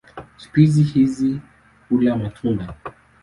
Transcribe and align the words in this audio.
Spishi 0.37 0.83
hizi 0.83 1.39
hula 1.89 2.17
matunda. 2.17 2.73